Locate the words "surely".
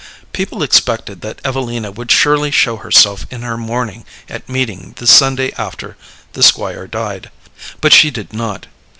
2.09-2.49